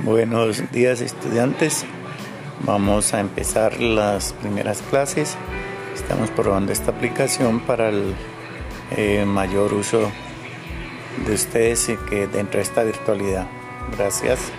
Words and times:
Buenos 0.00 0.72
días 0.72 1.00
estudiantes. 1.00 1.84
Vamos 2.60 3.14
a 3.14 3.20
empezar 3.20 3.78
las 3.78 4.32
primeras 4.32 4.82
clases. 4.82 5.36
Estamos 5.94 6.30
probando 6.30 6.72
esta 6.72 6.90
aplicación 6.90 7.60
para 7.60 7.90
el 7.90 8.14
eh, 8.96 9.24
mayor 9.24 9.72
uso 9.74 10.10
de 11.24 11.34
ustedes 11.34 11.88
y 11.90 11.96
que 12.08 12.26
dentro 12.26 12.56
de 12.58 12.62
esta 12.62 12.82
virtualidad. 12.82 13.46
Gracias. 13.96 14.50